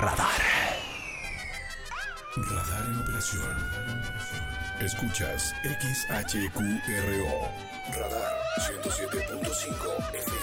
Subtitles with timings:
[0.00, 0.40] Radar.
[2.34, 3.54] Radar en operación.
[4.80, 7.50] Escuchas XHQRO.
[7.98, 8.32] Radar
[8.82, 10.40] 107.5 FM.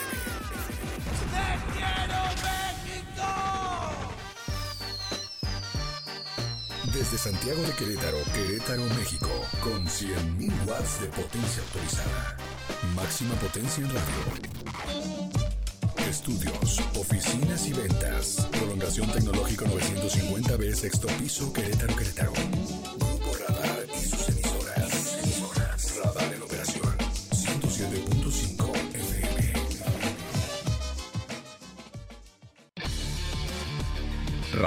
[6.93, 9.29] Desde Santiago de Querétaro, Querétaro, México,
[9.63, 12.37] con 100.000 watts de potencia autorizada.
[12.95, 14.56] Máxima potencia en radio.
[16.09, 18.47] Estudios, oficinas y ventas.
[18.51, 22.31] Prolongación tecnológico 950B, sexto piso, Querétaro, Querétaro.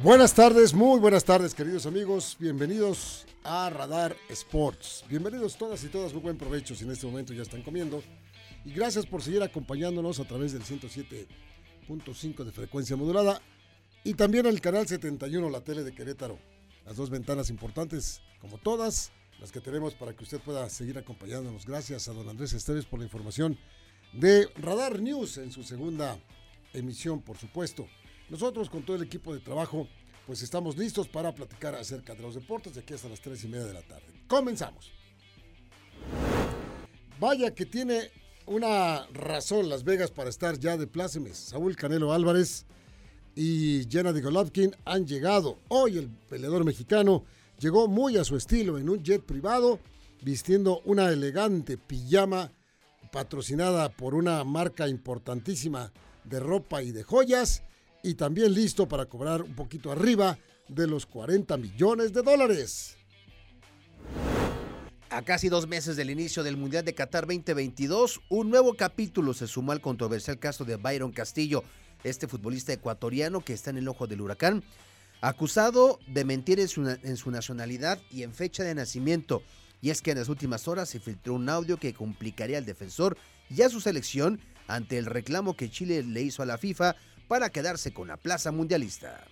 [0.00, 2.36] Buenas tardes, muy buenas tardes, queridos amigos.
[2.38, 5.04] Bienvenidos a Radar Sports.
[5.08, 8.00] Bienvenidos todas y todas, muy buen provecho si en este momento ya están comiendo.
[8.64, 13.42] Y gracias por seguir acompañándonos a través del 107.5 de frecuencia modulada
[14.04, 16.38] y también el canal 71, la tele de Querétaro.
[16.86, 21.66] Las dos ventanas importantes, como todas, las que tenemos para que usted pueda seguir acompañándonos.
[21.66, 23.58] Gracias a don Andrés Esteves por la información
[24.12, 26.20] de Radar News en su segunda
[26.72, 27.88] emisión, por supuesto.
[28.28, 29.88] Nosotros con todo el equipo de trabajo,
[30.26, 33.48] pues estamos listos para platicar acerca de los deportes de aquí hasta las 3 y
[33.48, 34.06] media de la tarde.
[34.26, 34.92] Comenzamos.
[37.18, 38.10] Vaya que tiene
[38.46, 41.38] una razón Las Vegas para estar ya de plácemes.
[41.38, 42.66] Saúl Canelo Álvarez
[43.34, 45.58] y Gennady Golovkin han llegado.
[45.68, 47.24] Hoy el peleador mexicano
[47.58, 49.80] llegó muy a su estilo en un jet privado,
[50.22, 52.52] vistiendo una elegante pijama
[53.10, 55.92] patrocinada por una marca importantísima
[56.24, 57.62] de ropa y de joyas
[58.08, 60.38] y también listo para cobrar un poquito arriba
[60.68, 62.96] de los 40 millones de dólares.
[65.10, 69.46] A casi dos meses del inicio del Mundial de Qatar 2022, un nuevo capítulo se
[69.46, 71.64] sumó al controversial caso de Byron Castillo,
[72.02, 74.62] este futbolista ecuatoriano que está en el ojo del huracán,
[75.20, 79.42] acusado de mentir en su, en su nacionalidad y en fecha de nacimiento.
[79.80, 83.16] Y es que en las últimas horas se filtró un audio que complicaría al defensor
[83.50, 86.96] y a su selección ante el reclamo que Chile le hizo a la FIFA
[87.28, 89.24] para quedarse con la plaza mundialista.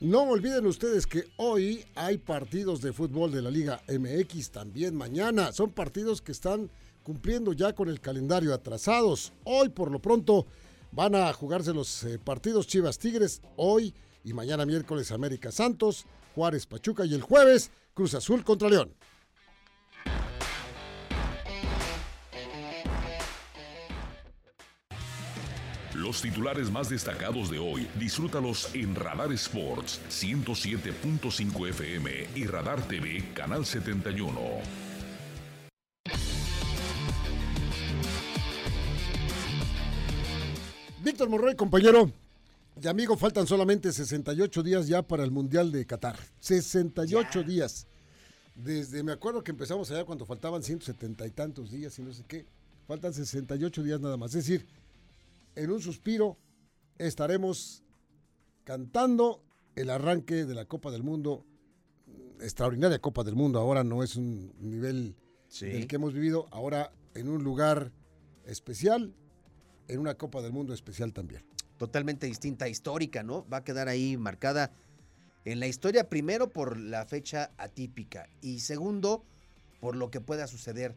[0.00, 5.52] No olviden ustedes que hoy hay partidos de fútbol de la Liga MX también mañana.
[5.52, 6.70] Son partidos que están
[7.02, 9.32] cumpliendo ya con el calendario atrasados.
[9.44, 10.46] Hoy por lo pronto
[10.90, 16.66] van a jugarse los eh, partidos Chivas Tigres hoy y mañana miércoles América Santos, Juárez
[16.66, 18.92] Pachuca y el jueves Cruz Azul contra León.
[26.02, 33.24] Los titulares más destacados de hoy, disfrútalos en Radar Sports 107.5 FM y Radar TV
[33.34, 34.36] Canal 71.
[41.04, 42.10] Víctor Morroy, compañero
[42.82, 46.16] y amigo, faltan solamente 68 días ya para el Mundial de Qatar.
[46.40, 47.86] 68 días.
[48.56, 52.24] Desde, me acuerdo que empezamos allá cuando faltaban 170 y tantos días y no sé
[52.26, 52.44] qué.
[52.88, 54.34] Faltan 68 días nada más.
[54.34, 54.66] Es decir,
[55.54, 56.38] en un suspiro
[56.98, 57.82] estaremos
[58.64, 59.42] cantando
[59.74, 61.44] el arranque de la Copa del Mundo,
[62.40, 63.58] extraordinaria Copa del Mundo.
[63.58, 65.16] Ahora no es un nivel
[65.48, 65.66] Sí.
[65.66, 67.92] del que hemos vivido, ahora en un lugar
[68.46, 69.14] especial,
[69.88, 71.44] en una Copa del Mundo especial también.
[71.76, 73.46] Totalmente distinta, histórica, ¿no?
[73.48, 74.72] Va a quedar ahí marcada
[75.44, 79.24] en la historia, primero por la fecha atípica y segundo
[79.80, 80.94] por lo que pueda suceder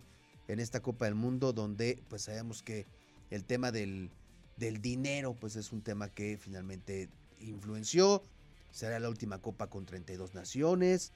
[0.48, 2.86] en esta Copa del Mundo, donde pues sabemos que
[3.32, 4.12] el tema del,
[4.58, 7.10] del dinero pues es un tema que finalmente
[7.40, 8.24] influenció.
[8.72, 11.14] Será la última Copa con 32 naciones.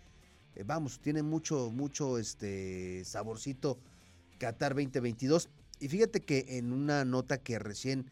[0.56, 3.78] Eh, vamos, tiene mucho, mucho este saborcito
[4.40, 5.50] Qatar 2022.
[5.80, 8.10] Y fíjate que en una nota que recién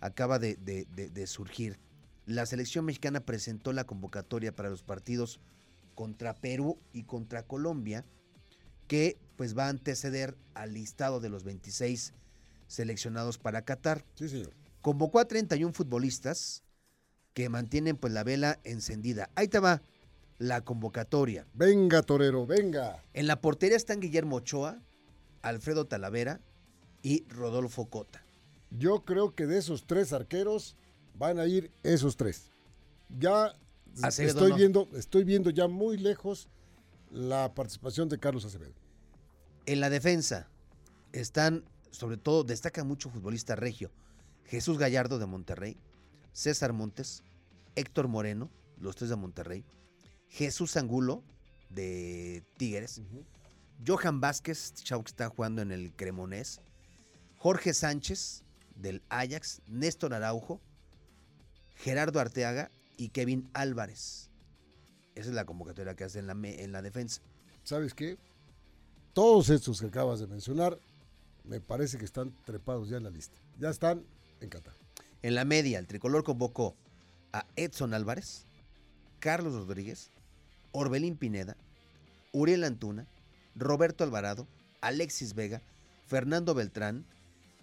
[0.00, 1.78] acaba de, de- surgir,
[2.26, 5.40] la selección mexicana presentó la convocatoria para los partidos
[5.94, 8.04] contra Perú y contra Colombia,
[8.86, 12.12] que pues va a anteceder al listado de los 26
[12.68, 14.04] seleccionados para Qatar.
[14.14, 14.52] Sí, señor.
[14.80, 16.62] Convocó a 31 futbolistas
[17.34, 19.30] que mantienen pues la vela encendida.
[19.34, 19.82] Ahí te va
[20.38, 21.46] la convocatoria.
[21.54, 23.02] Venga, torero, venga.
[23.12, 24.80] En la portería están Guillermo Ochoa,
[25.42, 26.40] Alfredo Talavera
[27.02, 28.24] y Rodolfo Cota.
[28.70, 30.76] Yo creo que de esos tres arqueros,
[31.18, 32.50] van a ir esos tres.
[33.18, 33.54] Ya
[34.02, 34.56] Acevedo estoy no.
[34.56, 36.48] viendo, estoy viendo ya muy lejos
[37.10, 38.74] la participación de Carlos Acevedo.
[39.66, 40.48] En la defensa
[41.12, 43.90] están, sobre todo, destaca mucho futbolista regio.
[44.48, 45.76] Jesús Gallardo de Monterrey,
[46.32, 47.22] César Montes,
[47.76, 49.64] Héctor Moreno, los tres de Monterrey,
[50.28, 51.22] Jesús Angulo
[51.68, 53.02] de Tigres,
[53.86, 56.60] Johan Vázquez, chavo que está jugando en el Cremonés,
[57.36, 58.42] Jorge Sánchez
[58.74, 60.60] del Ajax, Néstor Araujo,
[61.76, 64.30] Gerardo Arteaga y Kevin Álvarez.
[65.14, 67.20] Esa es la convocatoria que hace en la, en la defensa.
[67.64, 68.16] ¿Sabes qué?
[69.12, 70.78] Todos estos que acabas de mencionar,
[71.44, 73.36] me parece que están trepados ya en la lista.
[73.58, 74.04] Ya están
[74.40, 74.74] en Qatar.
[75.22, 76.76] En la media, el tricolor convocó
[77.32, 78.46] a Edson Álvarez,
[79.20, 80.10] Carlos Rodríguez,
[80.72, 81.56] Orbelín Pineda,
[82.32, 83.06] Uriel Antuna,
[83.54, 84.46] Roberto Alvarado,
[84.80, 85.62] Alexis Vega,
[86.06, 87.04] Fernando Beltrán,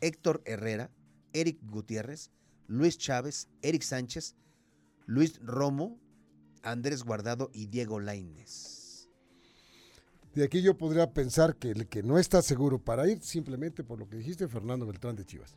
[0.02, 0.90] Héctor Herrera,
[1.34, 2.30] Eric Gutiérrez,
[2.68, 4.36] Luis Chávez, Eric Sánchez,
[5.06, 5.98] Luis Romo,
[6.64, 9.10] Andrés Guardado y Diego Lainez.
[10.34, 14.00] De aquí yo podría pensar que el que no está seguro para ir, simplemente por
[14.00, 15.56] lo que dijiste, Fernando Beltrán de Chivas.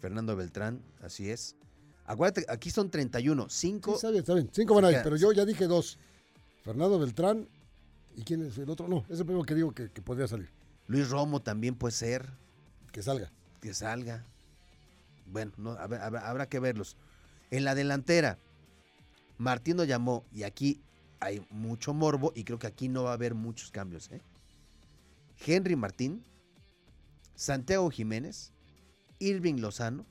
[0.00, 1.56] Fernando Beltrán, así es.
[2.04, 4.48] Acuérdate, aquí son 31, Sí, 5 está bien, está bien.
[4.52, 5.98] Cinco van a ir, pero yo ya dije dos.
[6.62, 7.48] Fernando Beltrán.
[8.14, 8.88] ¿Y quién es el otro?
[8.88, 10.48] No, es el primero que digo que, que podría salir.
[10.86, 12.26] Luis Romo también puede ser.
[12.92, 13.30] Que salga.
[13.60, 14.24] que salga.
[15.26, 16.96] Bueno, no, habrá, habrá- habrá que verlos.
[17.50, 18.38] En la delantera,
[19.38, 20.80] Martín lo llamó y aquí
[21.20, 24.10] hay mucho morbo y creo que aquí no va a haber muchos cambios.
[24.12, 24.20] ¿eh?
[25.44, 26.24] Henry Martín,
[27.34, 28.52] Santiago Jiménez,
[29.18, 30.06] Irving Lozano,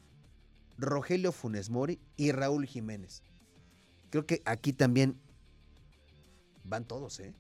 [0.77, 3.23] Rogelio Funes Mori y Raúl Jiménez.
[4.09, 5.19] Creo que aquí también
[6.63, 7.33] van todos, ¿eh?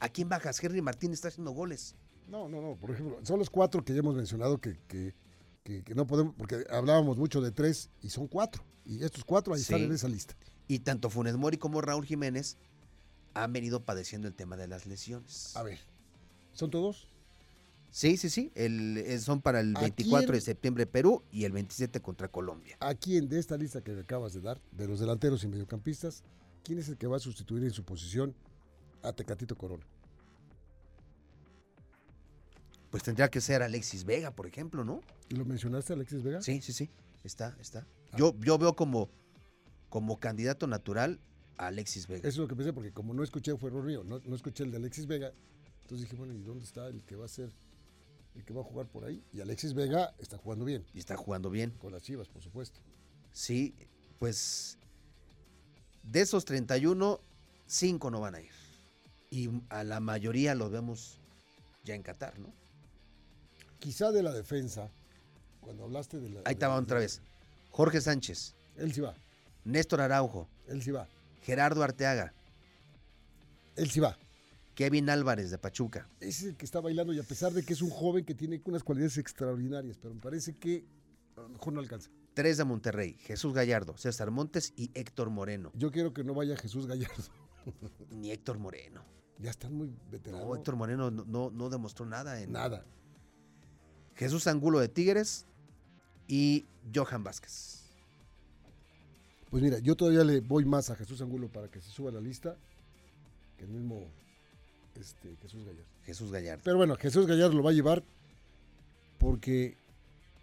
[0.00, 0.62] ¿A quién bajas?
[0.62, 1.94] Henry Martín está haciendo goles.
[2.28, 2.76] No, no, no.
[2.76, 5.14] Por ejemplo, son los cuatro que ya hemos mencionado que, que,
[5.62, 8.62] que- que no podemos, porque hablábamos mucho de tres y son cuatro.
[8.84, 9.84] Y estos cuatro ahí están Sí.
[9.84, 10.36] en esa lista.
[10.68, 12.56] Y tanto Funes Mori como Raúl Jiménez
[13.34, 15.56] han venido padeciendo el tema de las lesiones.
[15.56, 15.78] A ver,
[16.52, 17.08] ¿son todos?
[17.96, 18.52] Sí, sí, sí.
[18.54, 22.76] el- eh, son para el ¿A 24 de septiembre Perú y el 27 contra Colombia.
[22.78, 26.22] ¿A quién de esta lista que me acabas de dar, de los delanteros y mediocampistas,
[26.62, 28.34] quién es el que va a sustituir en su posición
[29.02, 29.86] a Tecatito Corona?
[32.90, 35.00] Pues tendría que ser Alexis Vega, por ejemplo, ¿no?
[35.30, 36.42] ¿Y lo mencionaste, Alexis Vega?
[36.42, 36.90] Sí, sí, sí.
[37.24, 37.86] Está, está.
[38.12, 38.16] Ah.
[38.18, 39.08] Yo, yo veo como,
[39.88, 41.18] como candidato natural
[41.56, 42.28] a Alexis Vega.
[42.28, 44.64] Eso es lo que pensé, porque como no escuché, fue error mío, no, no escuché
[44.64, 45.32] el de Alexis Vega.
[45.80, 47.50] Entonces dije, bueno, ¿y dónde está el que va a ser,
[48.36, 49.22] el que va a jugar por ahí?
[49.32, 51.70] Y Alexis Vega está jugando bien, Y está jugando bien.
[51.72, 52.80] con las chivas, por supuesto.
[53.32, 53.74] Sí,
[54.18, 54.78] pues
[56.02, 57.20] de esos 31,
[57.66, 58.52] 5 no van a ir.
[59.30, 61.18] Y a la mayoría los vemos
[61.84, 62.52] ya en Qatar, ¿no?
[63.78, 64.90] Quizá de la defensa,
[65.60, 66.40] cuando hablaste de la.
[66.44, 67.20] Ahí estaba otra vez.
[67.70, 69.14] Jorge Sánchez, Él sí va,
[69.64, 71.08] Néstor Araujo, él sí va,
[71.42, 72.32] Gerardo Arteaga,
[73.74, 74.16] él sí va.
[74.76, 77.80] Kevin Álvarez de Pachuca, Es el que está bailando y a pesar de que es
[77.80, 80.84] un joven que tiene unas cualidades extraordinarias, pero me parece que
[81.34, 82.10] a lo mejor no alcanza.
[82.34, 85.72] tres de Monterrey, Jesús Gallardo, César Montes y Héctor Moreno.
[85.74, 87.24] Yo quiero que no vaya Jesús Gallardo.
[88.10, 89.02] Ni Héctor Moreno.
[89.38, 90.46] Ya están muy veteranos.
[90.46, 92.84] No, Héctor Moreno no, no, no demostró nada en Nada.
[94.14, 95.46] Jesús Angulo de Tigres
[96.28, 97.82] y Johan Vázquez.
[99.48, 102.12] Pues mira, yo todavía le voy más a Jesús Angulo para que se suba a
[102.12, 102.56] la lista
[103.56, 104.06] que el mismo
[104.96, 105.84] este, Jesús Gallardo.
[106.04, 106.62] Jesús Gallardo.
[106.64, 108.02] Pero bueno, Jesús Gallardo lo va a llevar
[109.18, 109.76] porque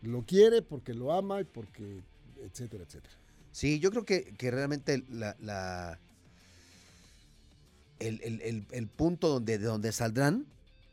[0.02, 2.00] lo quiere, porque lo ama y porque
[2.44, 3.16] etcétera, etcétera.
[3.52, 6.00] Sí, yo creo que, que realmente la, la-
[8.00, 10.46] el, el- el- el punto donde, de donde saldrán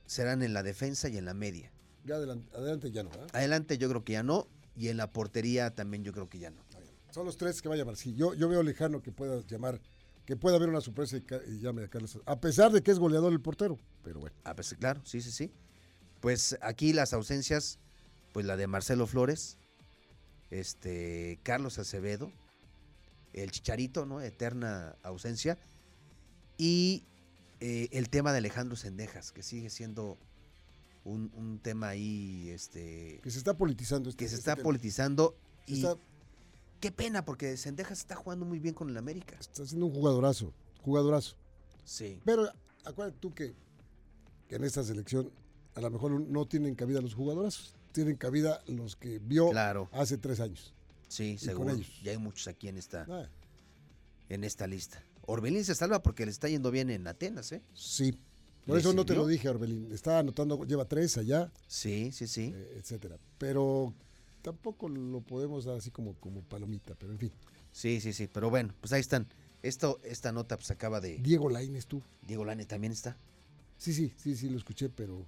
[0.06, 1.70] serán en la defensa y en la media.
[2.04, 3.28] Ya adelante, adelante ya no, ¿verdad?
[3.32, 6.50] Adelante yo creo que ya no, y en la portería también yo creo que ya
[6.50, 6.60] no.
[7.10, 7.96] Son los tres que va a llamar.
[7.96, 9.80] Sí, yo, yo veo lejano que pueda llamar,
[10.30, 12.16] que pueda haber una sorpresa y, y llame a Carlos.
[12.24, 14.36] A pesar de que es goleador el portero, pero bueno.
[14.44, 15.50] Ah, pues, claro, sí, sí, sí.
[16.20, 17.80] Pues aquí las ausencias,
[18.32, 19.58] pues la de Marcelo Flores,
[20.50, 22.30] este, Carlos Acevedo,
[23.32, 24.20] el Chicharito, ¿no?
[24.20, 25.58] Eterna ausencia.
[26.58, 27.02] Y
[27.58, 30.16] eh, el tema de Alejandro Sendejas, que sigue siendo
[31.02, 34.10] un, un tema ahí, este, Que se está politizando.
[34.10, 34.62] este- que se este está tema.
[34.64, 35.34] politizando.
[35.66, 35.96] Se Y está,
[36.80, 39.36] qué pena, porque Sendejas está jugando muy bien con el América.
[39.38, 41.36] está siendo un jugadorazo, jugadorazo.
[41.84, 42.20] Sí.
[42.24, 42.50] Pero
[42.84, 43.54] acuérdate tú que,
[44.48, 45.30] que en esta selección
[45.74, 50.16] a lo mejor no tienen cabida los jugadorazos, tienen cabida los que vio Claro, hace
[50.18, 50.74] tres años.
[51.08, 51.76] sí, con seguro.
[52.02, 53.06] Ya hay muchos aquí en esta.
[53.08, 53.28] Ah,
[54.28, 55.02] en esta lista.
[55.26, 57.62] Orbelín se salva porque le está yendo bien en Atenas, ¿eh?
[57.74, 58.12] sí.
[58.66, 59.90] Por ¿Le eso no te lo dije, Orbelín.
[59.90, 62.52] Está anotando, lleva tres allá, Sí, sí, sí.
[62.54, 63.16] eh, etcétera.
[63.38, 63.94] Pero
[64.42, 67.32] tampoco lo podemos dar así como, como palomita, pero en fin.
[67.72, 69.26] Sí, sí, sí, pero bueno, pues ahí están.
[69.62, 71.18] Esto, esta nota pues acaba de...
[71.18, 72.02] Diego Lainez, tú.
[72.26, 73.18] Diego Lainez también está.
[73.76, 75.24] Sí, sí, sí, sí, lo escuché, pero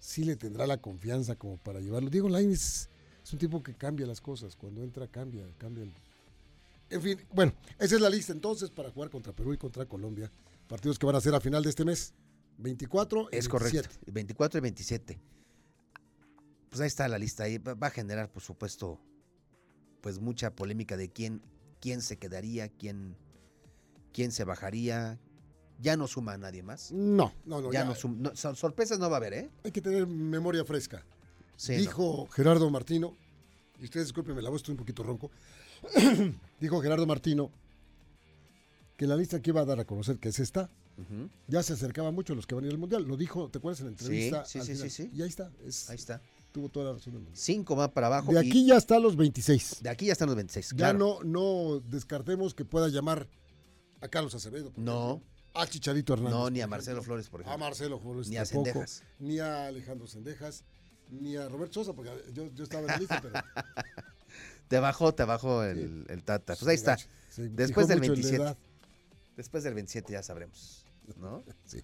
[0.00, 2.08] sí le tendrá la confianza como para llevarlo.
[2.08, 2.88] Diego Lainez
[3.22, 4.56] es un tipo que cambia las cosas.
[4.56, 5.84] Cuando entra, cambia, cambia.
[6.90, 10.30] En fin, bueno, esa es la lista entonces para jugar contra Perú y contra Colombia.
[10.68, 12.14] Partidos que van a ser a final de este mes.
[12.58, 13.50] 24 y es 27.
[13.50, 14.12] correcto.
[14.12, 15.18] 24 y 27.
[16.72, 17.44] Pues ahí está la lista.
[17.44, 18.98] Ahí va a generar, por supuesto,
[20.00, 21.42] pues mucha polémica de quién,
[21.80, 23.14] quién se quedaría, quién,
[24.10, 25.20] quién se bajaría.
[25.78, 26.90] Ya no suma a nadie más.
[26.90, 27.70] No, no, no.
[27.74, 29.50] Ya, no, suma, sorpresas no va a haber, ¿eh?
[29.64, 31.04] Hay que tener memoria fresca.
[31.68, 33.18] Dijo Gerardo Martino,
[33.78, 35.30] y ustedes discúlpenme, la voz estoy un poquito ronco.
[36.58, 37.50] Dijo Gerardo Martino
[38.96, 40.70] que la lista que iba a dar a conocer, que es esta,
[41.48, 43.04] ya se acercaba mucho a los que van a ir al mundial.
[43.04, 44.46] Lo dijo, ¿te acuerdas en la entrevista?
[44.46, 45.50] Sí, sí, sí, sí, Y ahí está.
[45.88, 46.22] ahí está.
[46.52, 47.26] Tuvo toda la razón.
[47.32, 48.32] Cinco más para abajo.
[48.32, 49.78] De aquí ya están los 26.
[49.82, 50.74] De aquí ya están los 26.
[50.76, 53.26] Ya no, no descartemos que pueda llamar
[54.02, 54.72] a Carlos Acevedo.
[54.76, 55.22] No.
[55.54, 56.34] a Chicharito Hernández.
[56.34, 57.54] No, ni a Marcelo Flores, por ejemplo.
[57.54, 58.28] A Marcelo Flores.
[58.28, 59.02] Ni a Sendejas.
[59.18, 60.64] Ni a Alejandro Sendejas.
[61.10, 63.34] Ni a Roberto Sosa, porque yo, estaba en la lista, pero.
[64.68, 66.54] te bajó, te bajó el, el Tata.
[66.54, 66.98] Pues ahí está.
[67.36, 68.56] Después del 27.
[69.36, 70.84] Después del 27 ya sabremos.
[71.16, 71.42] ¿No?
[71.64, 71.82] Sí.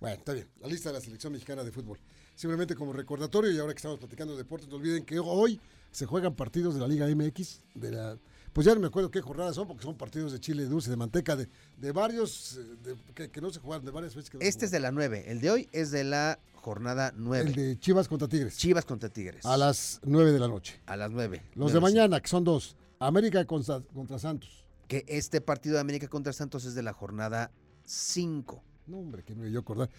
[0.00, 0.48] Bueno, está bien.
[0.60, 1.98] La lista de la selección mexicana de fútbol.
[2.38, 6.06] Simplemente como recordatorio, y ahora que estamos platicando de deportes, no olviden que hoy se
[6.06, 8.16] juegan partidos de la Liga MX, de la
[8.52, 10.96] pues ya no me acuerdo qué jornadas son, porque son partidos de chile dulce, de
[10.96, 14.30] manteca, de, de varios, eh, que, no se juegan, de varias veces.
[14.38, 17.50] este es de la 9, el de hoy es de la jornada 9.
[17.50, 18.56] El de Chivas contra Tigres.
[18.56, 19.44] Chivas contra Tigres.
[19.44, 20.80] A las 9 de la noche.
[20.86, 21.42] A las 9.
[21.56, 24.64] Los de mañana, que son dos, América contra, contra Santos.
[24.86, 27.50] Que este partido de América contra Santos es de la jornada
[27.84, 28.62] 5.
[28.86, 29.90] No, hombre, que no me yo acordar.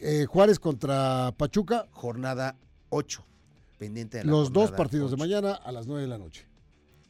[0.00, 1.86] Eh, Juárez contra Pachuca.
[1.90, 2.56] Jornada
[2.90, 3.24] 8.
[3.78, 6.46] Pendiente de la Los dos partidos de mañana a las 9 de la noche.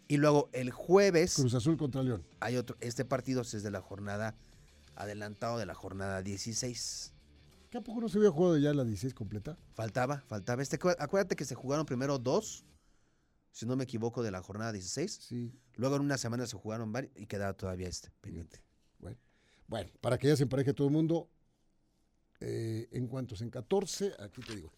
[0.07, 1.35] Y luego el jueves.
[1.35, 2.25] Cruz Azul contra León.
[2.41, 2.77] Hay otro.
[2.81, 4.37] Este partido es de la jornada
[4.99, 7.15] adelantado de la jornada 16.
[7.71, 9.59] ¿Qué a poco no se había jugado ya la 16 completa?
[9.75, 10.63] Faltaba, faltaba.
[10.63, 12.65] Este, acuérdate que se jugaron primero dos,
[13.53, 15.13] si no me equivoco, de la jornada 16.
[15.13, 15.53] Sí.
[15.75, 18.63] Luego en una semana se jugaron varios y quedaba todavía este pendiente.
[18.99, 19.19] Bueno,
[19.67, 21.29] bueno para que ya se empareje todo el mundo,
[22.41, 24.73] eh, en cuantos, en 14, aquí te digo,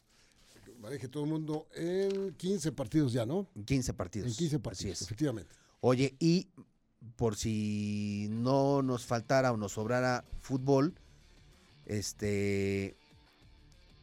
[0.80, 3.48] maneje todo el mundo en 15 partidos ya, ¿no?
[3.54, 4.28] En 15 partidos.
[4.28, 5.54] En 15 partidos, efectivamente.
[5.80, 6.48] Oye, y
[7.16, 10.94] por si no nos faltara o nos sobrara fútbol,
[11.86, 12.96] este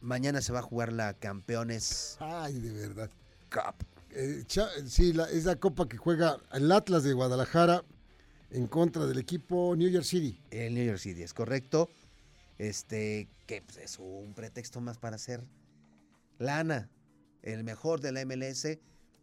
[0.00, 2.16] mañana se va a jugar la Campeones.
[2.20, 3.10] Ay, de verdad.
[3.50, 3.84] Cup.
[4.10, 4.44] Eh,
[4.86, 7.84] sí, la, es la copa que juega el Atlas de Guadalajara
[8.50, 10.40] en contra del equipo New York City.
[10.50, 11.90] El New York City, es correcto.
[12.58, 15.46] Este, que pues, es un pretexto más para hacer
[16.38, 16.90] lana.
[17.42, 18.78] El mejor de la MLS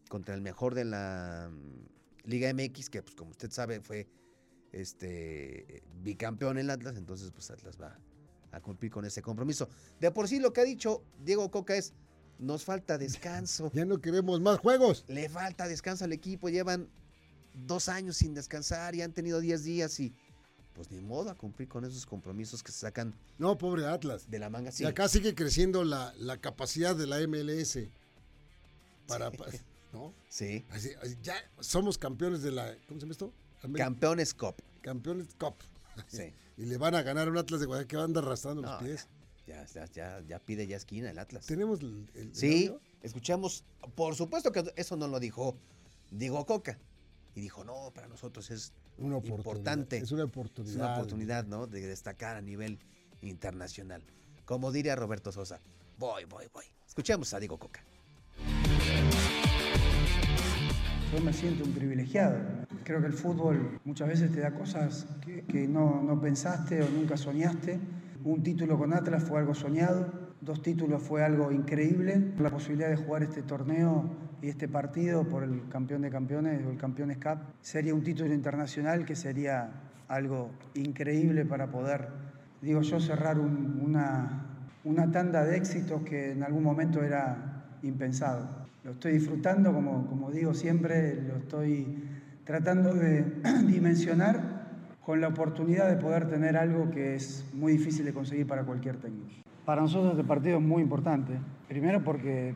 [0.10, 4.08] contra el mejor de la mm, Liga MX, que pues como usted sabe fue
[4.72, 7.98] este bicampeón en Atlas, entonces pues Atlas va
[8.52, 9.70] a cumplir con ese compromiso.
[10.00, 11.94] De por sí lo que ha dicho Diego Coca es,
[12.40, 13.72] nos falta descanso.
[13.74, 15.06] Ya no queremos más juegos.
[15.08, 16.90] Le falta descanso al equipo, llevan
[17.54, 20.14] dos años sin descansar y han tenido diez días y
[20.76, 23.16] pues ni modo a cumplir con esos compromisos que se sacan.
[23.38, 24.30] No, pobre Atlas.
[24.30, 24.84] De la manga, sí.
[24.84, 27.80] Y acá sigue creciendo la, capacidad de la MLS.
[29.08, 29.32] Para,
[29.94, 30.14] ¿no?
[30.30, 30.66] Sí.
[31.24, 33.34] ya somos campeones de la, ¿cómo se llama esto?
[33.76, 34.56] Campeones Cup.
[34.82, 35.56] Campeones Cup.
[36.08, 36.34] Sí.
[36.58, 38.82] Y le van a ganar un Atlas de Guadalajara que va a andar arrastrando los
[38.82, 39.10] pies.
[39.46, 41.46] Ya, ya, ya, pide ya esquina el Atlas.
[41.46, 45.58] Tenemos el, Sí, escuchamos, por supuesto que eso no lo dijo
[46.12, 46.80] Diego Coca.
[47.36, 49.98] Y dijo, no, para nosotros es una importante.
[49.98, 50.74] Es una oportunidad.
[50.74, 51.68] Es una oportunidad, ¿no?
[51.68, 52.80] De destacar a nivel
[53.22, 54.02] internacional.
[54.46, 55.60] Como diría Roberto Sosa,
[55.98, 56.64] voy, voy, voy.
[56.88, 57.84] Escuchemos a Diego Coca.
[61.14, 62.38] Yo me siento un privilegiado.
[62.84, 65.06] Creo que el fútbol muchas veces te da cosas
[65.48, 67.80] que, no, no pensaste o nunca soñaste.
[68.24, 70.12] Un título con Atlas fue algo soñado,
[70.42, 72.34] dos títulos fue algo increíble.
[72.40, 74.10] La posibilidad de jugar este torneo
[74.42, 78.34] y este partido por el campeón de campeones o el Campeones Cup sería un título
[78.34, 79.70] internacional que sería
[80.08, 82.08] algo increíble para poder,
[82.62, 84.46] digo yo, cerrar una,
[84.84, 88.48] una tanda de éxitos que en algún momento era impensado.
[88.84, 92.04] Lo estoy disfrutando, como, como digo siempre, lo estoy
[92.44, 93.26] tratando de
[93.68, 94.56] dimensionar
[95.04, 98.98] con la oportunidad de poder tener algo que es muy difícil de conseguir para cualquier
[98.98, 99.28] técnico.
[99.66, 101.34] Para nosotros este partido es muy importante,
[101.68, 102.54] primero porque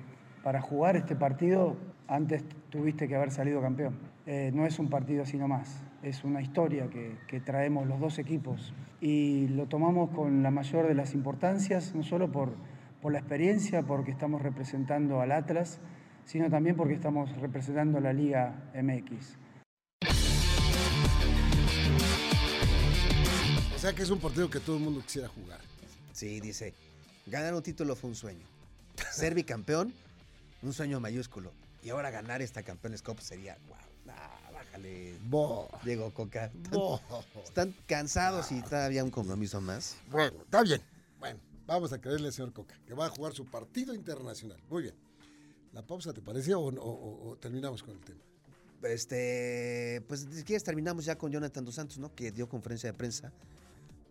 [0.50, 1.77] para jugar este partido
[2.08, 4.00] antes tuviste que haber salido campeón.
[4.25, 8.74] Eh, no es un partido así nomás, es una historia que, traemos los dos equipos
[9.00, 12.56] y lo tomamos con la mayor de las importancias, no solo por,
[13.00, 15.79] por la experiencia, porque estamos representando al Atlas,
[16.25, 19.38] sino también porque estamos representando a la Liga MX.
[23.75, 25.60] O sea que es un partido que todo el mundo quisiera jugar.
[26.12, 26.74] Sí, dice,
[27.27, 28.48] ganar un título fue un sueño.
[29.12, 29.94] Ser bicampeón,
[30.62, 31.51] un sueño mayúsculo.
[31.84, 35.18] Y ahora ganar esta Campeones Cup sería, wow, nah, bájale.
[35.30, 35.70] Bo.
[35.84, 36.46] Diego Coca.
[36.46, 37.01] Están, Bo.
[37.44, 39.96] están cansados y todavía un compromiso más.
[40.12, 40.82] Bueno, está bien.
[41.20, 44.60] Bueno, vamos a creerle al señor Coca, que va a jugar su partido internacional.
[44.70, 44.96] Muy bien.
[45.72, 48.20] ¿La pausa te parecía o, o- o- o terminamos con el tema?
[48.84, 52.13] Este, pues si quieres terminamos ya con Jonathan Dos Santos, ¿no?
[52.16, 53.32] Que dio conferencia de prensa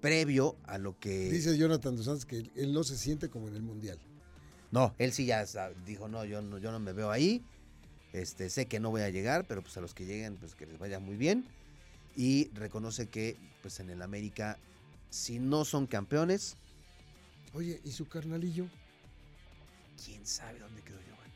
[0.00, 1.28] previo a lo que...
[1.30, 3.98] Dice Jonathan Dos Santos que él no se siente como en el Mundial.
[4.70, 5.44] No, él sí ya
[5.86, 7.42] dijo, no, yo no, yo no me veo ahí.
[8.12, 10.66] Este, sé que no voy a llegar, pero pues a los que lleguen, pues que
[10.66, 11.46] les vaya muy bien.
[12.16, 14.58] Y reconoce que, pues en el América,
[15.10, 16.56] si no son campeones,
[17.54, 18.66] Oye, ¿y su carnalillo?
[20.04, 21.32] quién sabe dónde quedó Giovanni.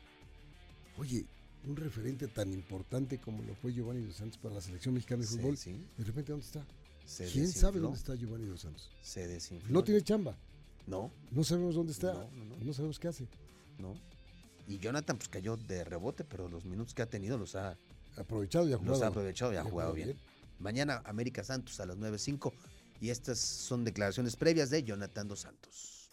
[0.97, 1.25] Oye,
[1.65, 5.27] un referente tan importante como lo fue Giovanni Dos Santos para la selección mexicana de
[5.27, 5.57] Sí, fútbol.
[5.57, 6.65] sí, De repente, ¿dónde está?
[7.05, 8.89] se ¿Quién desinfló, sabe dónde está Giovanni Dos Santos?
[9.01, 9.73] Se desinfló.
[9.73, 10.37] No tiene chamba.
[10.87, 12.13] No, No sabemos dónde está.
[12.13, 12.55] No, no, no.
[12.65, 13.27] no sabemos qué hace.
[13.77, 13.93] no.
[14.65, 17.77] Y Jonathan pues cayó de rebote, pero los minutos que ha tenido los ha,
[18.15, 18.93] Aprovechado y ha jugado.
[18.95, 20.15] los ha aprovechado y ha jugado bien.
[20.59, 22.53] Mañana América Santos a las 9.05
[23.01, 26.09] y estas son declaraciones previas de Jonathan Dos Santos.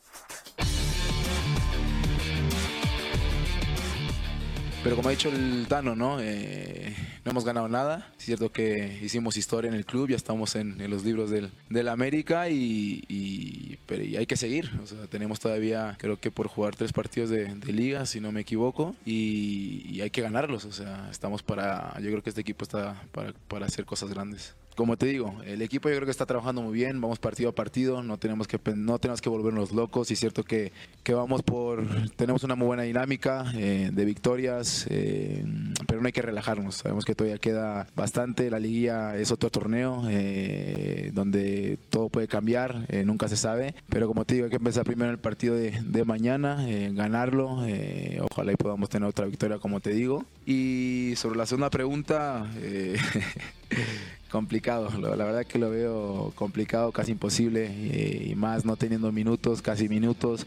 [4.82, 6.18] Pero como ha dicho el Tano, ¿no?
[6.20, 8.12] Eh, no hemos ganado nada.
[8.18, 11.50] Es cierto que hicimos historia en el club, ya estamos en, en los libros del,
[11.68, 14.70] del América y, y- pero y hay que seguir.
[14.80, 18.42] O sea, tenemos todavía, creo que por jugar tres partidos de, liga, si no me
[18.42, 20.64] equivoco, y, hay que ganarlos.
[20.64, 23.02] O sea, estamos para, yo creo que este equipo está
[23.49, 24.54] para hacer cosas grandes.
[24.76, 27.54] Como te digo, el equipo yo creo que está trabajando muy bien, vamos partido a
[27.54, 30.72] partido, no tenemos que, no tenemos que volvernos locos y es cierto que,
[31.02, 31.84] que vamos por,
[32.16, 35.44] tenemos una muy buena dinámica eh, de victorias, eh,
[35.86, 40.04] pero no hay que relajarnos, sabemos que todavía queda bastante, la liguilla es otro torneo
[40.08, 44.56] eh, donde todo puede cambiar, eh, nunca se sabe, pero como te digo, hay que
[44.56, 49.26] empezar primero el partido de, de mañana, eh, ganarlo, eh, ojalá y podamos tener otra
[49.26, 50.24] victoria como te digo.
[50.46, 52.50] Y sobre la segunda pregunta,
[54.31, 59.12] complicado, lo- la verdad que lo veo complicado, casi imposible, eh, y más no teniendo
[59.12, 60.47] minutos, casi minutos.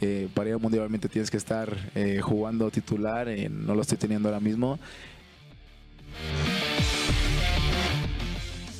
[0.00, 3.82] Eh, para ir al mundial obviamente tienes que estar eh, jugando titular, eh, no lo
[3.82, 4.78] estoy teniendo ahora mismo.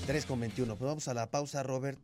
[0.07, 0.77] 3 con 21.
[0.77, 1.99] Pues vamos a la pausa, Robert.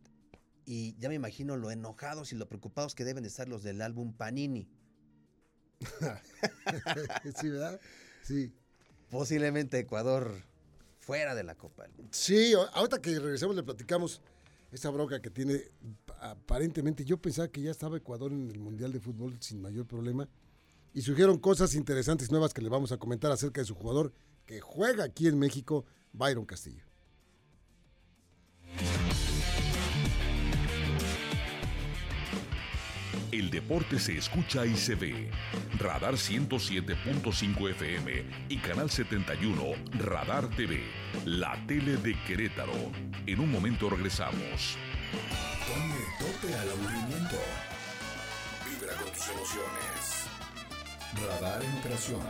[0.65, 3.81] Y ya me imagino lo enojados y lo preocupados que deben de estar los del
[3.81, 4.67] álbum Panini.
[7.39, 7.79] sí, ¿verdad?
[8.23, 8.53] Sí.
[9.09, 10.41] Posiblemente Ecuador
[11.05, 11.85] fuera de la Copa.
[12.09, 14.21] Sí, ahorita que regresemos le platicamos
[14.71, 15.61] esa bronca que tiene
[16.19, 17.05] aparentemente.
[17.05, 20.27] Yo pensaba que ya estaba Ecuador en el Mundial de Fútbol sin mayor problema.
[20.93, 24.13] Y surgieron cosas interesantes nuevas que le vamos a comentar acerca de su jugador
[24.45, 26.84] que juega aquí en México, Byron Castillo.
[33.35, 35.29] El deporte se escucha y se ve.
[35.77, 39.61] Radar 107.5 FM y Canal 71
[39.99, 40.81] Radar TV.
[41.25, 42.71] La tele de Querétaro.
[43.27, 44.77] En un momento regresamos.
[45.67, 47.35] Ponle tope al aburrimiento.
[48.69, 50.27] Vibra con tus emociones.
[51.27, 52.21] Radar en operación.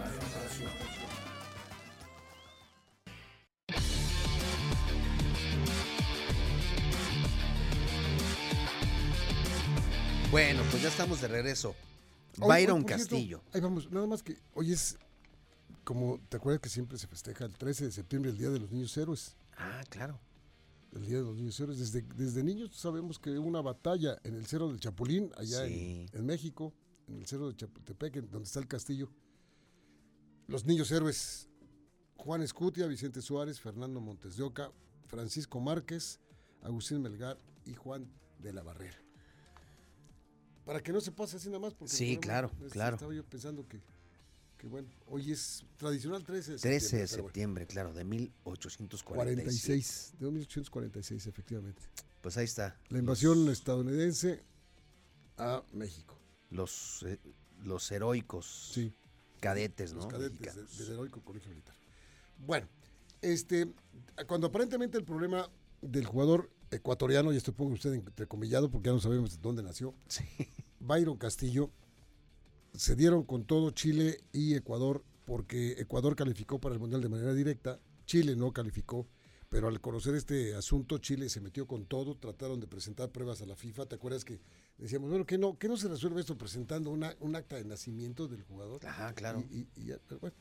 [10.35, 11.73] Bueno, pues ya estamos de regreso.
[12.41, 13.41] Hoy- Byron hoy, cierto, Castillo.
[13.53, 14.97] ahí vamos, nada más que hoy es
[15.85, 18.69] como, ¿te acuerdas que siempre se festeja el 13 de septiembre, el Día de los
[18.69, 19.37] Niños Héroes?
[19.57, 20.19] Ah, claro.
[20.93, 21.79] El Día de los Niños Héroes.
[21.79, 26.05] Desde, desde niños sabemos que hubo una batalla en el Cerro del Chapulín, allá Sí.
[26.11, 26.73] en, en México,
[27.07, 29.09] en el Cerro de Chapultepec, donde está el castillo.
[30.47, 31.47] Los niños héroes,
[32.17, 34.69] Juan Escutia, Vicente Suárez, Fernando Montes de Oca,
[35.07, 36.19] Francisco Márquez,
[36.61, 38.05] Agustín Melgar y Juan
[38.39, 38.97] de la Barrera.
[40.65, 41.73] Para que no se pase así nada más.
[41.73, 42.95] Porque Sí, claro, claro.
[42.95, 43.79] Estaba yo pensando que,
[44.57, 47.71] que, bueno, hoy es tradicional 13 de 13 de septiembre, bueno.
[47.71, 49.05] claro, de 1846.
[49.05, 51.81] 46, de 1846, efectivamente.
[52.21, 52.79] Pues ahí está.
[52.89, 54.43] La invasión Los, estadounidense
[55.37, 56.17] a México.
[56.49, 57.19] los, eh,
[57.63, 58.93] los heroicos Sí,
[59.39, 59.97] cadetes, ¿no?
[59.99, 61.75] los cadetes del heroico colegio militar.
[62.39, 62.67] Bueno,
[63.21, 63.71] este,
[64.27, 65.47] cuando aparentemente el problema
[65.81, 69.93] del jugador ecuatoriano, y esto pongo usted entrecomillado porque ya no sabemos de dónde nació,
[70.07, 70.23] Sí.
[70.85, 71.69] Byron Castillo,
[72.73, 77.33] se dieron con todo Chile y Ecuador porque Ecuador calificó para el Mundial de manera
[77.33, 79.07] directa, Chile no calificó
[79.49, 83.45] Pero al conocer este asunto, Chile se metió con todo, trataron de presentar pruebas a
[83.45, 83.85] la FIFA.
[83.85, 84.39] ¿Te acuerdas que
[84.77, 88.27] decíamos, bueno, que no, que no se resuelve esto presentando una, un acta de nacimiento
[88.27, 88.85] del jugador?
[88.85, 89.43] Ajá, claro.
[89.51, 90.35] Y, y- y ya, pero bueno.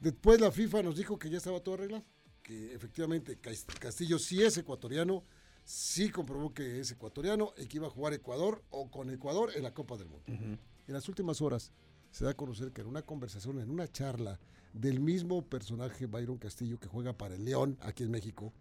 [0.00, 2.04] Después la FIFA nos dijo que ya estaba todo arreglado,
[2.42, 5.22] que efectivamente Cas- Castillo sí es ecuatoriano,
[5.66, 9.64] sí comprobó que es ecuatoriano y que iba a jugar Ecuador o con Ecuador en
[9.64, 10.24] la Copa del Mundo.
[10.28, 11.72] En las últimas horas
[12.12, 14.38] se da a conocer que en una conversación, en una charla
[14.72, 18.52] del mismo personaje Byron Castillo que juega para el León aquí en México,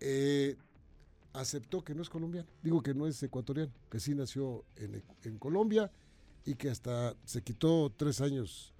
[0.00, 0.56] eh,
[1.34, 2.48] aceptó que no es colombiano.
[2.62, 5.92] Digo que no es ecuatoriano, que sí nació en, Colombia
[6.46, 8.72] y que hasta se quitó tres años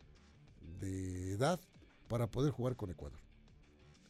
[0.80, 1.60] de edad
[2.08, 3.25] para poder jugar con Ecuador.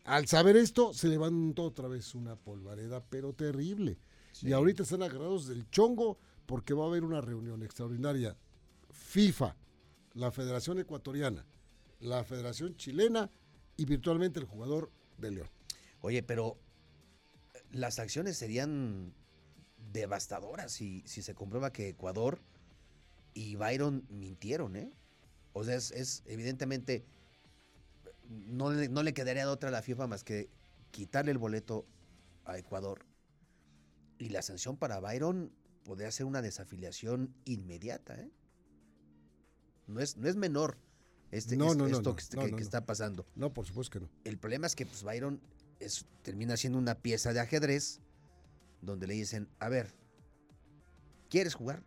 [0.06, 3.98] Al saber esto, se levantó otra vez una polvareda, pero terrible.
[4.40, 8.36] Y ahorita están agarrados del chongo porque va a haber una reunión extraordinaria.
[8.90, 9.56] FIFA,
[10.14, 11.44] la Federación Ecuatoriana,
[11.98, 13.30] la Federación Chilena
[13.76, 15.48] y virtualmente el jugador de León.
[16.02, 16.56] Oye, pero
[17.54, 19.12] eh, las acciones serían
[19.92, 22.40] devastadoras si, si se comprueba que Ecuador
[23.34, 24.92] y Byron mintieron, ¿eh?
[25.52, 27.04] O sea, es, es evidentemente,
[28.28, 30.50] no le, no le quedaría de otra a la FIFA más que
[30.90, 31.86] quitarle el boleto
[32.44, 33.04] a Ecuador.
[34.18, 35.52] Y la sanción para Byron
[35.84, 38.30] podría ser una desafiliación inmediata, ¿eh?
[39.86, 40.78] No es, no es menor
[41.30, 43.26] este, No, es- no, no, esto no, que, está pasando.
[43.34, 44.10] No, por supuesto que no.
[44.24, 45.40] El problema es que pues, Byron
[45.80, 48.00] es, termina siendo una pieza de ajedrez
[48.80, 49.94] donde le dicen, a ver,
[51.28, 51.82] ¿quieres jugar?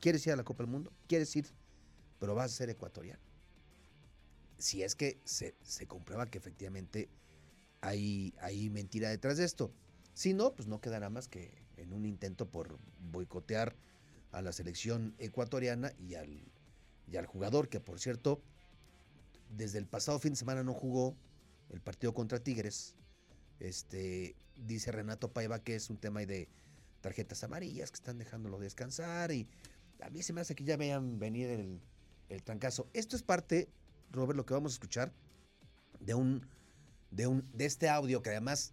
[0.00, 0.92] ¿Quieres ir a la Copa del Mundo?
[1.06, 1.46] ¿Quieres ir?
[2.18, 3.20] Pero vas a ser ecuatoriano.
[4.60, 7.08] Si es que se, se comprueba que efectivamente
[7.80, 9.72] hay, hay mentira detrás de esto.
[10.14, 12.78] Si no, pues no quedará más que en un intento por
[13.10, 13.74] boicotear
[14.32, 16.52] a la selección ecuatoriana y al,
[17.10, 18.42] y al jugador, que por cierto,
[19.56, 21.16] desde el pasado fin de semana no jugó
[21.70, 22.94] el partido contra Tigres.
[23.58, 26.48] Este, dice Renato Paiva que es un tema de
[27.00, 29.46] tarjetas amarillas que están dejándolo descansar y
[30.00, 31.80] a mí se me hace que ya vean venir el,
[32.28, 32.88] el trancazo.
[32.92, 33.68] Esto es parte,
[34.12, 35.12] Robert, lo que vamos a escuchar
[36.00, 36.46] de un,
[37.10, 38.72] de un, de este audio que además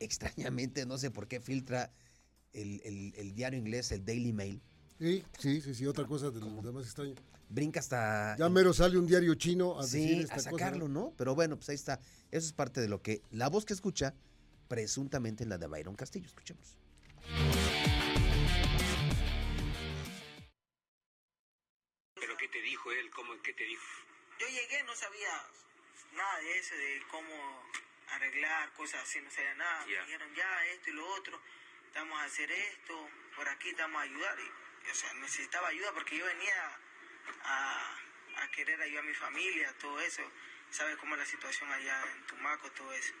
[0.00, 1.90] extrañamente no sé por qué filtra
[2.52, 4.60] el, el- el diario inglés, el Daily Mail,
[4.98, 7.14] Sí, sí, sí, sí, otra cosa de lo demás extraño.
[7.50, 10.92] brinca hasta Ya mero sale un diario chino a decir sí, esta a sacarlo, cosa.
[10.92, 11.12] ¿no?
[11.18, 12.00] Pero bueno, pues ahí está.
[12.30, 14.14] Eso es parte de lo que la voz que escucha,
[14.68, 16.24] presuntamente la de Byron Castillo.
[16.26, 16.78] Escuchemos.
[22.14, 23.10] ¿Pero qué te dijo él?
[23.14, 23.82] ¿Cómo, ¿Qué te dijo?
[24.38, 25.46] Yo llegué, no sabía
[26.12, 27.70] nada de eso, de cómo
[28.08, 29.86] arreglar cosas así, no sabía nada.
[29.86, 31.40] Me dijeron ya esto y lo otro,
[31.94, 34.38] vamos a hacer esto, por aquí te vamos a ayudar.
[34.40, 36.78] Y, o sea, necesitaba ayuda porque yo venía
[37.44, 37.98] a,
[38.36, 40.22] a querer ayudar a mi familia, todo eso.
[40.70, 43.14] Sabes cómo es la situación allá en Tumaco, todo eso.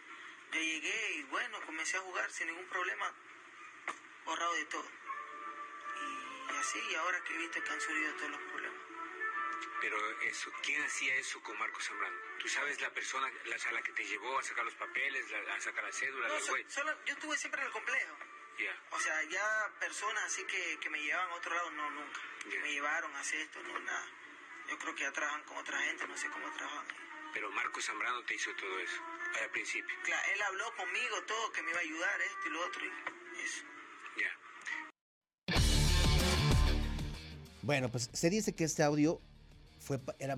[0.52, 3.12] Yo llegué y bueno, comencé a jugar sin ningún problema,
[4.24, 4.90] borrado de todo.
[6.50, 8.55] Y así, y ahora que he visto que han surgido todos los problemas.
[9.80, 12.16] Pero eso, ¿quién hacía eso con Marco Zambrano?
[12.40, 15.54] ¿Tú sabes la persona la, a la que te llevó a sacar los papeles, la-
[15.54, 16.28] a sacar la cédula?
[16.28, 18.16] No, la so- solo, yo estuve siempre en el complejo.
[18.58, 18.74] Ya.
[18.90, 22.20] O sea, ya personas así que, que me llevaban a otro lado, no, nunca.
[22.50, 22.60] Ya.
[22.60, 24.06] Me llevaron a hacer esto, no, nada.
[24.70, 26.86] Yo creo que ya trabajan con otra gente, no sé cómo trabajan.
[27.34, 29.02] Pero Marco Zambrano te hizo todo eso
[29.42, 29.94] al principio.
[30.04, 33.40] Claro, él habló conmigo todo, que me iba a ayudar, esto y lo otro, y
[33.42, 33.64] eso.
[34.16, 34.38] Ya.
[37.62, 39.20] Bueno, pues se dice que este audio
[39.86, 40.36] fue, era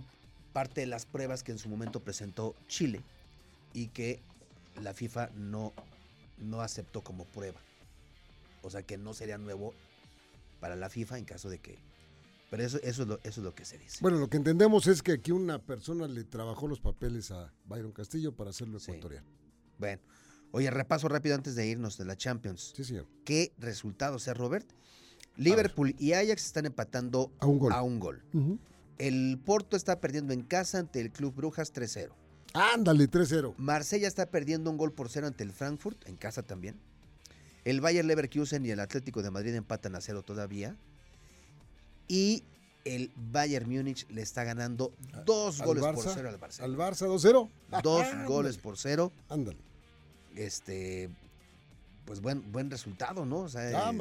[0.52, 3.02] parte de las pruebas que en su momento presentó Chile
[3.72, 4.20] y que
[4.82, 5.72] la FIFA no,
[6.38, 7.58] no aceptó como prueba.
[8.62, 9.72] O sea que no sería nuevo
[10.60, 11.78] para la FIFA en caso de que...
[12.50, 13.98] Pero eso, eso, es, lo, eso es lo que se dice.
[14.00, 17.92] Bueno, lo que entendemos es que aquí una persona le trabajó los papeles a Byron
[17.92, 18.90] Castillo para hacerlo Sí.
[18.90, 19.26] ecuatoriano.
[19.78, 20.00] Bueno,
[20.52, 22.72] oye, repaso rápido antes de irnos de la Champions.
[22.74, 23.06] Sí, señor.
[23.24, 24.66] ¿Qué resultados, eh, Robert?
[25.36, 27.72] Liverpool y Ajax están empatando A un gol.
[27.72, 28.22] a un gol.
[28.98, 32.10] El Porto está perdiendo en casa ante el Club Brujas 3-0.
[32.54, 33.54] Ándale, 3-0.
[33.56, 36.76] Marsella está perdiendo un gol por cero ante el Frankfurt, en casa también.
[37.64, 40.76] El Bayer Leverkusen y el Atlético de Madrid empatan a cero todavía.
[42.08, 42.42] Y
[42.84, 44.94] el Bayern Múnich le está ganando
[45.26, 46.60] dos Al goles por cero al Barça.
[46.62, 47.82] Al Barça 2-0.
[47.82, 49.12] Dos goles por cero.
[49.28, 49.58] Ándale.
[50.34, 51.10] Este,
[52.06, 53.40] pues buen, buen resultado, ¿no?
[53.40, 53.98] O sea, eh.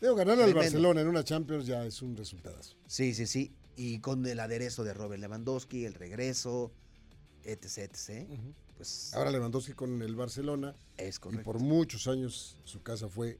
[0.00, 0.54] Digo, ganarle al.
[0.54, 2.74] Barcelona en una Champions ya es un resultadazo.
[2.86, 3.52] Sí, sí, sí.
[3.80, 6.70] Y con el aderezo de Robert Lewandowski, el regreso,
[7.44, 8.28] etc, etc.
[8.76, 11.44] Pues Ahora Lewandowski con el Barcelona es y correcto.
[11.44, 13.38] por muchos años su casa fue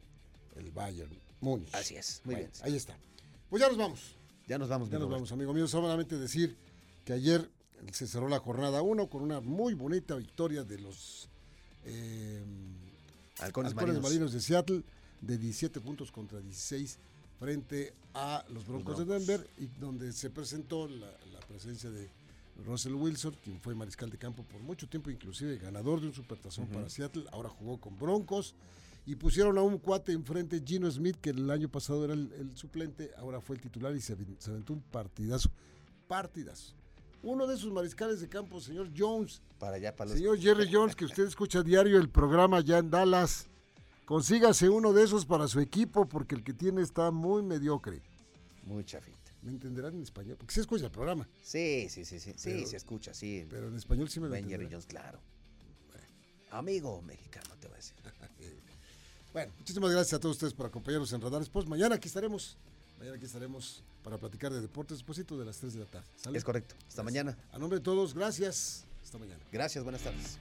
[0.56, 1.74] el Bayern Múnich.
[1.74, 2.64] Así es, muy Bueno, bien.
[2.64, 2.96] Ahí está.
[3.50, 4.16] Pues ya nos vamos.
[4.48, 5.68] Ya nos vamos, Ya nos vamos, amigo mío.
[5.68, 6.56] Solamente decir
[7.04, 7.50] que ayer
[7.92, 11.28] se cerró la jornada 1 con una muy bonita victoria de los
[11.84, 12.42] eh,
[13.40, 14.02] Halcones, Halcones marinos.
[14.02, 14.82] Marinos de Seattle
[15.20, 16.98] de 17 puntos contra 16
[17.40, 19.26] frente a los Broncos, de Broncos.
[19.26, 22.08] Denver y donde se presentó la, la presencia de
[22.64, 26.66] Russell Wilson, quien fue mariscal de campo por mucho tiempo, inclusive ganador de un supertazón
[26.68, 28.54] para Seattle, ahora jugó con Broncos
[29.06, 32.56] y pusieron a un cuate enfrente, Gino Smith, que el año pasado era el, el
[32.56, 35.50] suplente, ahora fue el titular y se, aven- se aventó un partidazo,
[36.06, 36.74] partidazo.
[37.22, 40.18] Uno de sus mariscales de campo, señor Jones, Para allá, para los...
[40.18, 43.46] Señor Jerry Jones, que usted escucha a diario el programa ya en Dallas,
[44.10, 48.02] consígase uno de esos para su equipo porque el que tiene está muy mediocre.
[48.64, 49.16] Muy chafita.
[49.40, 50.36] ¿Me entenderán en español?
[50.36, 52.32] Porque se escucha el programa, Sí, sí, sí, sí.
[52.36, 53.46] Sí, se escucha, sí.
[53.48, 54.66] pero en español sí me lo Jerry.
[54.68, 55.20] Jones, claro.
[56.50, 57.94] Amigo mexicano, te voy a decir.
[59.32, 61.68] Bueno, muchísimas gracias a todos ustedes por acompañarnos en Radar Sports.
[61.68, 62.58] Mañana aquí estaremos.
[62.98, 66.06] Mañana aquí estaremos para platicar de deportes despuésito de las 3 de la tarde.
[66.16, 66.36] ¿sale?
[66.36, 66.74] Es correcto.
[66.88, 67.38] Hasta mañana.
[67.52, 68.86] A nombre de todos, gracias.
[69.04, 69.38] Hasta mañana.
[69.52, 70.40] Gracias, buenas tardes.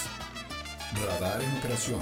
[0.99, 1.99] Radar en operación.